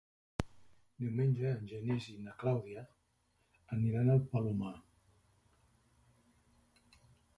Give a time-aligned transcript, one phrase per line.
[1.03, 2.85] Diumenge en Genís i na Clàudia
[3.77, 4.75] aniran al Palomar.